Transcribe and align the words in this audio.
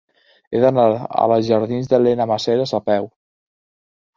He 0.55 0.61
d'anar 0.63 0.85
a 1.09 1.27
la 1.33 1.37
jardins 1.49 1.91
d'Elena 1.91 2.27
Maseras 2.33 2.77
a 2.79 2.83
peu. 2.89 3.07